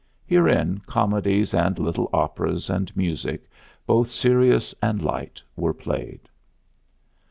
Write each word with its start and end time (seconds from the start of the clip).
Herein 0.25 0.81
comedies 0.87 1.53
and 1.53 1.77
little 1.77 2.09
operas 2.11 2.71
and 2.71 2.91
music, 2.97 3.47
both 3.85 4.09
serious 4.09 4.73
and 4.81 4.99
light, 4.99 5.39
were 5.55 5.75
played. 5.75 6.27